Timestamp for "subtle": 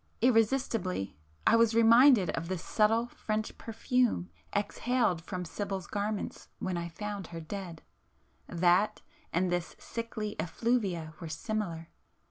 2.57-3.05